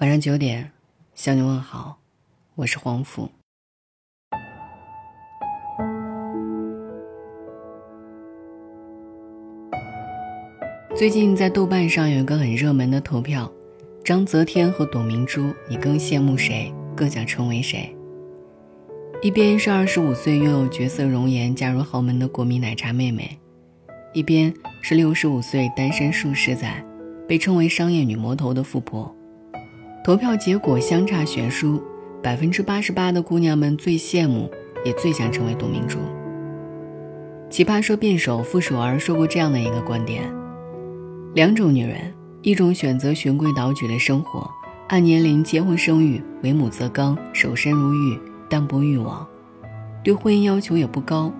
[0.00, 0.70] 晚上九点，
[1.16, 1.98] 向你问好，
[2.54, 3.28] 我是黄甫。
[10.96, 13.52] 最近在豆瓣上有一个很热门的投票：
[14.04, 16.72] 章泽天和董明珠，你更羡慕谁？
[16.94, 17.92] 更想成为谁？
[19.20, 23.36] 一边是二十五岁拥有绝色容颜、嫁入豪门的国民奶茶妹妹，
[24.12, 26.84] 一边是六十五岁单身数十载、
[27.26, 29.12] 被称为商业女魔头的富婆。
[30.08, 31.82] 投票结果相差悬殊，
[32.22, 34.50] 百分之八十八的姑娘们最羡慕，
[34.82, 35.98] 也最想成为董明珠。
[37.50, 40.22] 奇葩说辩手傅首尔说过这样的一个观点：
[41.34, 44.50] 两种女人，一种选择循规蹈矩的生活，
[44.88, 48.18] 按年龄结婚生育，为母则刚，守身如玉，
[48.48, 49.28] 淡泊欲望，
[50.02, 51.30] 对婚姻要求也不高，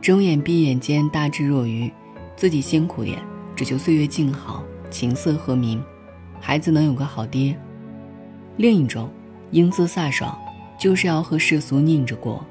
[0.00, 1.88] 睁眼闭眼间大智若愚，
[2.34, 3.22] 自己辛苦点，
[3.54, 5.80] 只求岁月静好，琴瑟和鸣，
[6.40, 7.56] 孩子能有个好爹。
[8.56, 9.08] 另一种，
[9.50, 10.36] 英姿飒爽，
[10.78, 12.44] 就是要和世俗拧着过，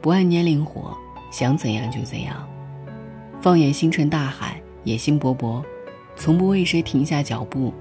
[0.00, 0.96] 不按年龄活，
[1.30, 2.48] 想怎样就怎样。
[3.40, 5.62] 放眼星辰大海，野心勃勃，
[6.16, 7.72] 从不为谁停下脚步，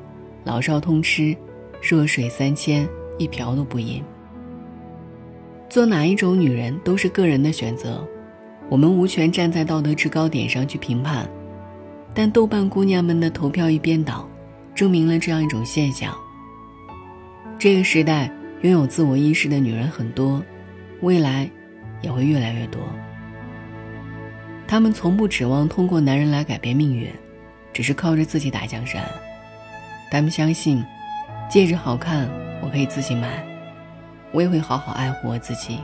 [0.44, 1.36] 老少通吃，
[1.82, 4.04] 弱水三千，一瓢都不饮。
[5.70, 8.06] 做哪一种女人都是个人的选择，
[8.70, 11.30] 我们无权站在道德制高点上去评判。
[12.14, 14.28] 但豆瓣姑娘们的投票一边倒，
[14.74, 16.14] 证明了这样一种现象。
[17.60, 20.42] 这个时代拥有自我意识的女人很多，
[21.02, 21.50] 未来
[22.02, 22.82] 也会越来越多。
[24.66, 27.12] 她们从不指望通过男人来改变命运，
[27.74, 29.04] 只是靠着自己打江山。
[30.10, 30.82] 她们相信，
[31.50, 32.30] 戒指好看
[32.62, 33.46] 我可以自己买，
[34.32, 35.80] 我也会好好爱护我自己。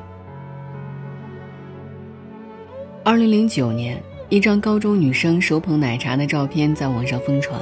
[3.04, 7.60] 二零零九年，一张高中女生手捧奶茶的照片在网上疯传，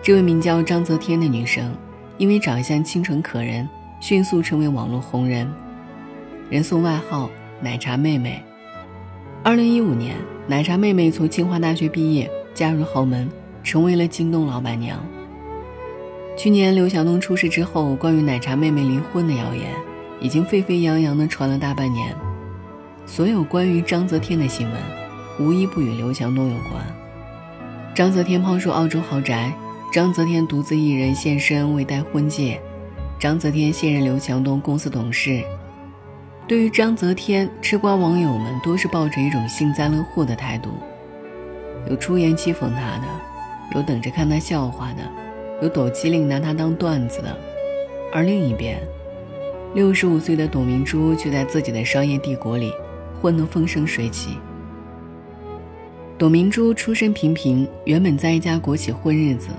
[0.00, 1.70] 这位名叫张泽天的女生。
[2.18, 3.68] 因为长相清纯可人，
[4.00, 5.50] 迅速成为网络红人，
[6.50, 8.42] 人送外号“奶茶妹妹”。
[9.42, 10.16] 二零一五年，
[10.46, 13.28] 奶茶妹妹从清华大学毕业，嫁入豪门，
[13.64, 14.98] 成为了京东老板娘。
[16.36, 19.72] 去年刘强东出事之后，关于奶茶妹妹离婚的谣言
[20.20, 22.14] 已经沸沸扬扬的传了大半年。
[23.04, 24.80] 所有关于章泽天的新闻，
[25.40, 26.82] 无一不与刘强东有关。
[27.94, 29.52] 章泽天抛售澳洲豪宅。
[29.92, 32.58] 章泽天独自一人现身为戴婚戒，
[33.18, 35.44] 章泽天现任刘强东公司董事。
[36.48, 40.70] 对于章泽天，吃瓜网友们多是抱着一种幸灾乐祸的态度，
[41.90, 43.04] 有出言讥讽他的，
[43.74, 45.02] 有等着看他笑话的，
[45.60, 47.36] 有抖机灵拿他当段子的。
[48.14, 48.80] 而另一边，
[49.74, 52.72] 六十五岁的董明珠却在自己的商业帝国里
[53.20, 54.38] 混得风生水起。
[56.16, 59.50] 董明珠出身平平，原本在一家国企混日子。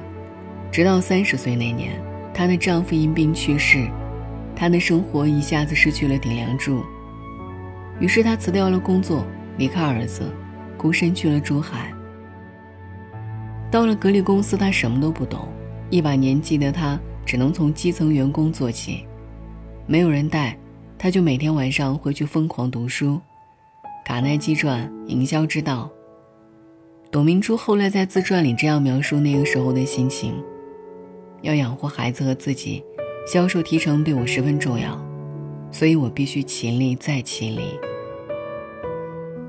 [0.74, 2.02] 直到三十岁那年，
[2.34, 3.88] 她的丈夫因病去世，
[4.56, 6.84] 她的生活一下子失去了顶梁柱。
[8.00, 9.24] 于是她辞掉了工作，
[9.60, 10.24] 离开儿子，
[10.76, 11.94] 孤身去了珠海。
[13.70, 15.48] 到了格力公司，她什么都不懂，
[15.92, 19.06] 一把年纪的她只能从基层员工做起，
[19.86, 20.58] 没有人带，
[20.98, 23.22] 她就每天晚上回去疯狂读书，
[24.04, 25.88] 卡耐基传、营销之道。
[27.12, 30.34] 董明珠后来在自传里这样描述那个时候的心情。
[31.44, 32.84] 要养活孩子和自己，
[33.28, 35.00] 销售提成对我十分重要，
[35.72, 37.78] 所以我必须勤力再勤力。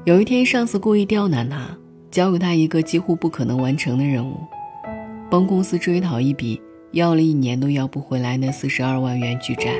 [0.04, 1.78] 有一天，上司故意刁难他，
[2.10, 4.36] 交给他一个几乎不可能完成的任务，
[5.30, 6.60] 帮公司追讨一笔
[6.90, 9.72] 要了一年都要不回来的四十二万元巨债。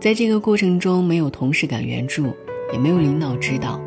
[0.00, 2.34] 在这个过程中，没有同事敢援助，
[2.72, 3.78] 也没有领导指导，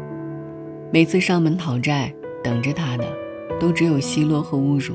[0.94, 2.14] 每次上门讨债，
[2.44, 3.06] 等着他的，
[3.60, 4.94] 都只有奚落和侮辱。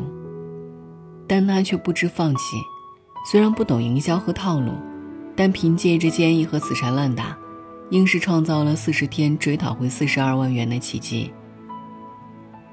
[1.30, 2.56] 但他却不知放弃，
[3.24, 4.72] 虽然不懂营销和套路，
[5.36, 7.38] 但凭借着坚毅和死缠烂打，
[7.90, 11.32] 硬是创造了四十天追讨回四十二万元的奇迹。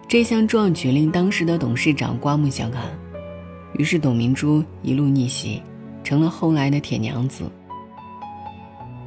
[0.07, 2.85] 这项壮举令当时的董事长刮目相看，
[3.78, 5.62] 于是董明珠一路逆袭，
[6.03, 7.44] 成了后来的铁娘子。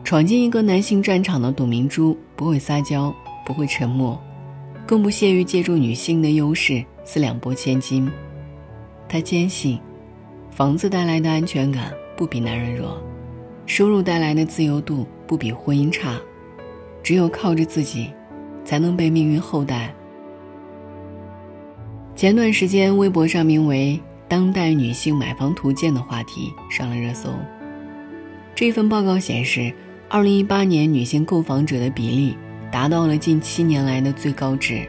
[0.05, 3.13] 闯进一个男性战场的董明珠，不会撒娇，
[3.45, 4.17] 不会沉默，
[4.87, 8.09] 更不屑于借助女性的优势四两拨千斤。
[9.13, 9.81] 她坚信，
[10.53, 13.03] 房子带来的安全感不比男人弱，
[13.67, 16.15] 收入带来的自由度不比婚姻差，
[17.03, 18.09] 只有靠着自己，
[18.65, 19.93] 才能被命运厚待。
[22.15, 23.99] 前段时间，微博上名为
[24.29, 27.31] “当代女性买房图鉴”的话题上了热搜。
[28.55, 29.73] 这份报告显示，
[30.09, 32.37] 二零一八年女性购房者的比例
[32.71, 34.89] 达到了近七年来的最高值。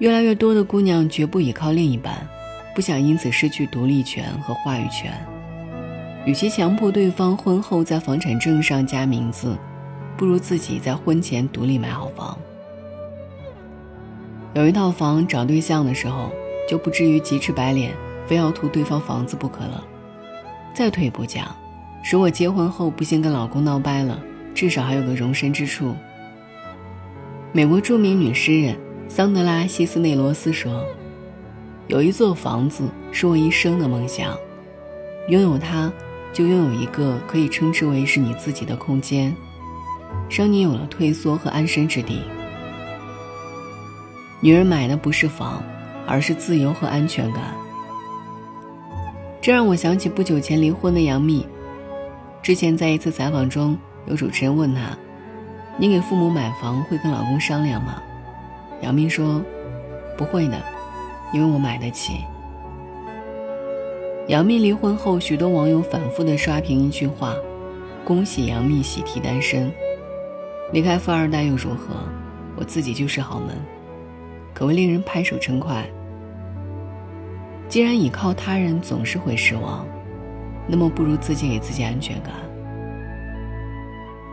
[0.00, 2.28] 越来越多的姑娘绝不依靠另一半。
[2.74, 5.12] 不想因此失去独立权和话语权，
[6.26, 9.56] 与其强迫对方婚后在房产证上加名字，
[10.16, 12.36] 不如自己在婚前独立买好房。
[14.54, 16.30] 有一套房，找对象的时候
[16.68, 17.92] 就不至于急赤白脸，
[18.26, 19.84] 非要图对方房子不可了。
[20.72, 21.54] 再退一步讲，
[22.10, 24.20] 如果结婚后不幸跟老公闹掰了，
[24.54, 25.94] 至少还有个容身之处。
[27.52, 28.76] 美国著名女诗人
[29.08, 30.84] 桑德拉·西斯内罗斯说
[31.88, 34.36] ：“有一座房子是我一生的梦想，
[35.28, 35.92] 拥有它。”
[36.34, 39.32] 就拥有一个可以称之为是你自己的空间，
[40.28, 42.22] 让你有了退缩和安身之地。
[44.40, 45.62] 女人买的不是房，
[46.08, 47.54] 而是自由和安全感。
[49.40, 51.46] 这让我想起不久前离婚的杨幂。
[52.42, 54.98] 之前在一次采访中，有主持人问她
[55.78, 58.02] ：“你给父母买房会跟老公商量吗？”
[58.82, 59.40] 杨幂说
[60.18, 60.60] ：“不会的，
[61.34, 62.24] 因为我买得起。”
[64.28, 67.34] 杨幂离婚后，许多网友反复的刷屏一句话
[68.06, 69.70] ：“恭喜杨幂喜提单身，
[70.72, 71.94] 离开富二代又如何？
[72.56, 73.54] 我自己就是豪门。”
[74.54, 75.84] 可谓令人拍手称快。
[77.68, 79.84] 既然倚靠他人总是会失望，
[80.68, 82.32] 那么不如自己给自己安全感。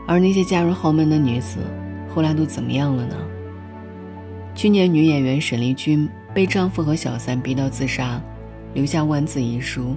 [0.07, 1.57] 而那些嫁入豪门的女子，
[2.13, 3.15] 后来都怎么样了呢？
[4.53, 8.21] 去年，女演员沈丽君被丈夫和小三逼到自杀。
[8.73, 9.95] 留下万字遗书。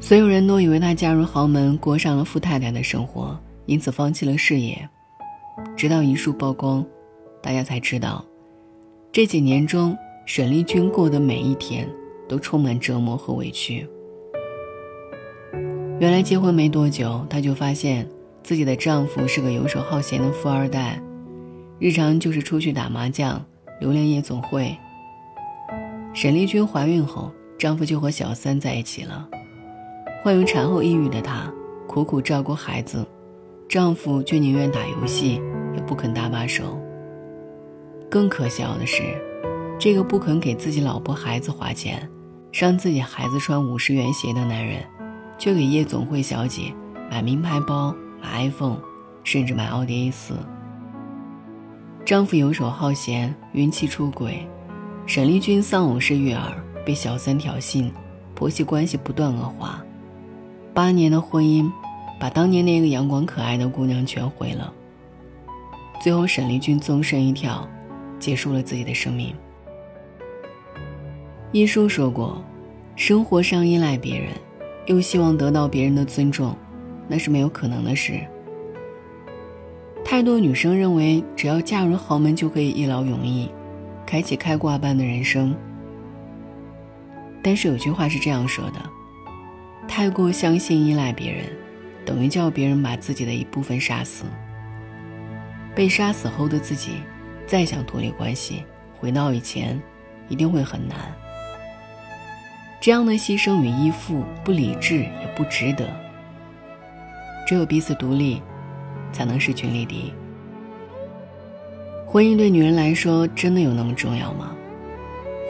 [0.00, 4.88] 所有人都以为她嫁入豪门，过上了富太太的生活，因此放弃了事业。
[5.76, 6.82] 直到遗书曝光，
[7.42, 8.24] 大家才知道，
[9.12, 11.86] 这几年中，沈丽君过的每一天
[12.26, 13.86] 都充满折磨和委屈。
[16.00, 18.08] 原来结婚没多久，她就发现
[18.42, 20.98] 自己的丈夫是个游手好闲的富二代，
[21.78, 23.44] 日常就是出去打麻将、
[23.82, 24.78] 流连夜总会。
[26.14, 29.28] 沈丽君怀孕后，丈夫就和小三在一起了。
[30.22, 31.52] 患有产后抑郁的她，
[31.88, 33.04] 苦苦照顾孩子，
[33.68, 35.42] 丈夫却宁愿打游戏，
[35.74, 36.78] 也不肯搭把手。
[38.08, 39.02] 更可笑的是，
[39.80, 42.08] 这个不肯给自己老婆孩子花钱，
[42.52, 44.84] 让自己孩子穿五十元鞋的男人，
[45.36, 46.72] 却给夜总会小姐
[47.10, 47.92] 买名牌包、
[48.22, 48.78] 买 iPhone，
[49.24, 50.34] 甚至买奥迪 A 四。
[52.04, 54.44] 丈夫游手好闲，孕期出轨。
[55.06, 56.52] 沈丽君丧偶式育儿，
[56.84, 57.88] 被小三挑衅，
[58.34, 59.80] 婆媳关系不断恶化，
[60.74, 61.70] 八年的婚姻，
[62.18, 64.72] 把当年那个阳光可爱的姑娘全毁了。
[66.02, 67.68] 最后，沈丽君纵身一跳，
[68.18, 69.32] 结束了自己的生命。
[71.52, 72.42] 一书说过，
[72.96, 74.32] 生活上依赖别人，
[74.86, 76.56] 又希望得到别人的尊重，
[77.06, 78.20] 那是没有可能的事。
[80.04, 83.50] 太多女生认为，只要嫁入豪门就可以一劳永逸。
[84.04, 85.56] 开启开挂般的人生，
[87.42, 88.74] 但是有句话是这样说的：
[89.88, 91.46] 太过相信依赖别人，
[92.04, 94.26] 等于叫别人把自己的一部分杀死。
[95.74, 96.96] 被杀死后的自己，
[97.46, 98.62] 再想脱离关系，
[98.98, 99.80] 回到以前，
[100.28, 100.98] 一定会很难。
[102.78, 105.88] 这样的牺牲与依附，不理智也不值得。
[107.46, 108.42] 只有彼此独立，
[109.12, 110.12] 才能势均力敌。
[112.06, 114.52] 婚姻对女人来说真的有那么重要吗？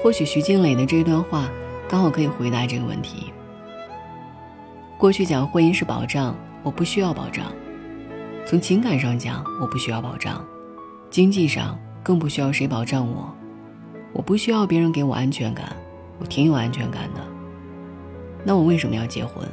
[0.02, 1.48] 或许徐静蕾的这段话
[1.88, 3.32] 刚好可以回答这个问题。
[4.98, 7.46] 过去讲婚姻是保障，我不需要保障；
[8.46, 10.36] 从情感上讲，我不需要保障；
[11.10, 13.32] 经济上更不需要谁保障我。
[14.12, 15.74] 我不需要别人给我安全感，
[16.18, 17.20] 我挺有安全感的。
[18.44, 19.44] 那我为什么要结婚？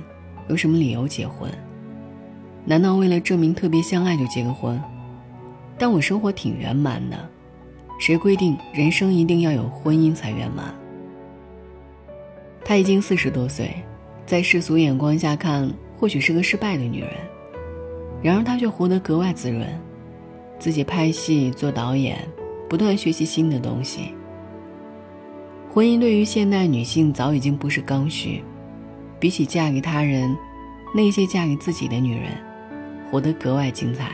[0.48, 1.50] 有什么理由结婚？
[2.70, 4.80] 难道为了证明特别相爱就结个婚？
[5.76, 7.18] 但我生活挺圆满的，
[8.00, 10.72] 谁规定人生一定要有婚姻才圆满？
[12.64, 13.74] 她已经四十多岁，
[14.24, 17.10] 在世俗眼光下看，或许是个失败的女人，
[18.22, 19.68] 然而她却活得格外滋润，
[20.60, 22.20] 自己拍戏做导演，
[22.70, 24.14] 不断学习新的东西。
[25.74, 28.44] 婚姻对于现代女性早已经不是刚需，
[29.20, 30.38] 比起嫁给他人，
[30.94, 32.30] 那些嫁给自己的女人，
[33.10, 34.12] 活得格外精彩。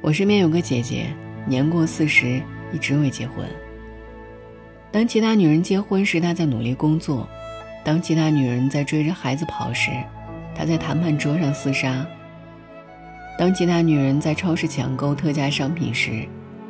[0.00, 1.06] 我身边有个姐姐，
[1.46, 3.46] 年过四十，一直未结婚。
[4.90, 7.26] 当其他女人结婚时，她在努力工作；
[7.84, 9.90] 当其他女人在追着孩子跑时，
[10.54, 12.04] 她在谈判桌上厮杀；
[13.38, 16.26] 当其他女人在超市抢购特价商品时，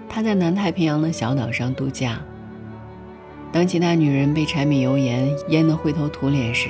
[0.09, 2.19] 她在南太平洋的小岛上度假；
[3.51, 6.69] 当其他女人被柴米油盐淹得灰头土脸时，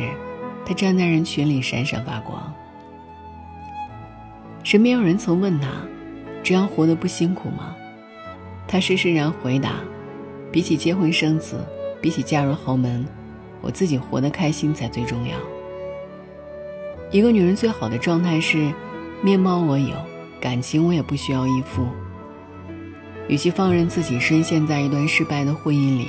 [0.64, 2.53] 她站在人群里闪闪发光。
[4.64, 5.68] 身边有人曾问他。
[6.42, 7.74] 这样活得不辛苦吗？
[8.68, 9.76] 他施施然回答
[10.52, 11.56] ：“比起结婚生子，
[12.02, 13.06] 比起嫁入豪门，
[13.62, 15.34] 我自己活得开心才最重要。
[17.10, 18.70] 一个女人最好的状态是，
[19.22, 19.94] 面貌我有，
[20.38, 21.86] 感情我也不需要依附。
[23.26, 26.08] 与其放任自己深陷在一段失败的婚姻里，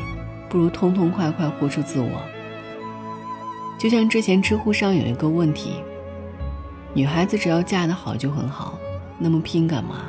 [0.50, 2.22] 不如痛痛快快活出自我。
[3.78, 5.76] 就像之前知乎上有一个问题：
[6.96, 8.80] 女孩子只要嫁得好就很好，
[9.20, 10.06] 那么拼干嘛？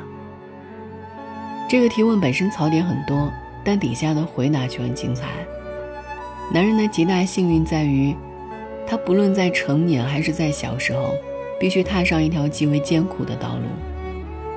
[1.67, 3.29] 这个提问本身槽点很多，
[3.61, 5.27] 但底下的回答却很精彩。
[6.49, 8.15] 男人的极大幸运在于，
[8.87, 11.13] 他不论在成年还是在小时候，
[11.59, 13.63] 必须踏上一条极为艰苦的道路。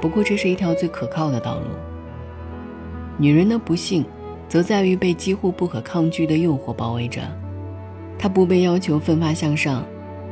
[0.00, 1.66] 不过，这是一条最可靠的道路。
[3.18, 4.04] 女人的不幸，
[4.48, 7.22] 则在于被几乎不可抗拒的诱惑包围着。
[8.16, 9.84] 她不被要求奋发向上，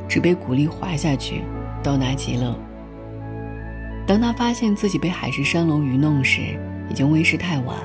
[0.07, 1.43] 只被鼓励滑下去，
[1.83, 2.55] 到达极乐。
[4.05, 6.59] 当他发现自己被海市蜃楼愚弄时，
[6.89, 7.77] 已经为时太晚。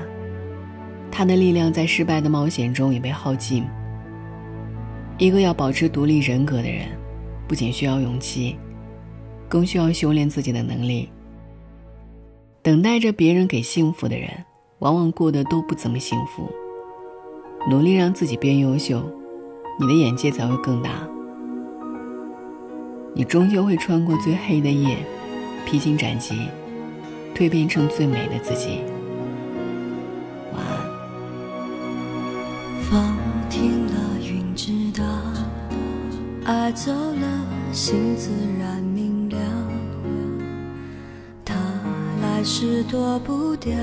[1.11, 3.63] 他的力量在失败的冒险中也被耗尽。
[5.17, 6.87] 一个要保持独立人格的人，
[7.47, 8.57] 不仅需要勇气，
[9.47, 11.09] 更需要修炼自己的能力。
[12.61, 14.29] 等待着别人给幸福的人，
[14.79, 16.51] 往往过得都不怎么幸福。
[17.69, 19.01] 努力让自己变优秀，
[19.79, 20.89] 你的眼界才会更大。
[23.17, 24.97] 你终究会穿过最黑的夜，
[25.65, 26.49] 披荆斩棘，
[27.33, 28.81] 蜕变成最美的自己
[30.51, 30.61] 晚。
[32.81, 33.15] 风
[33.49, 35.05] 停了，云知道，
[36.43, 39.37] 爱走了，心自然明了。
[41.45, 41.55] 他
[42.21, 43.73] 来时躲不掉，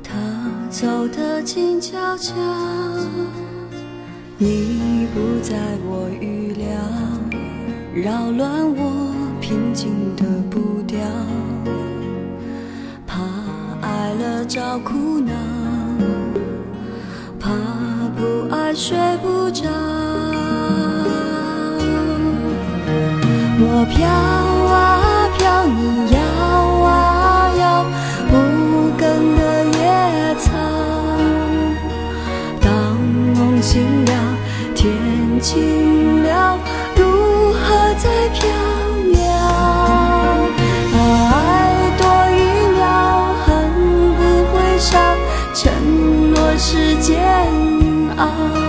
[0.00, 0.14] 他
[0.70, 2.32] 走得静悄悄。
[4.38, 6.66] 你不在我预料，
[7.94, 10.98] 扰乱我平静的步调，
[13.06, 13.18] 怕
[13.82, 15.32] 爱了找苦恼。
[17.38, 17.50] 怕
[18.16, 19.68] 不爱睡不着，
[23.60, 26.11] 我飘啊飘，你
[48.22, 48.61] 若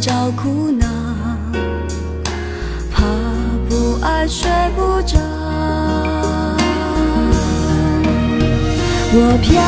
[0.00, 0.86] 找苦恼，
[2.92, 3.02] 怕
[3.68, 5.18] 不爱睡不着。
[9.18, 9.62] 我飘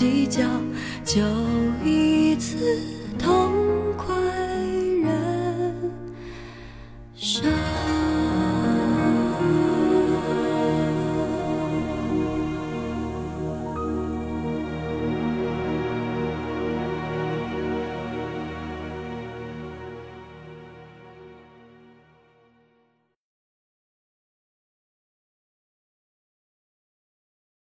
[0.00, 0.40] 计较
[1.04, 1.20] 就
[1.84, 2.56] 一次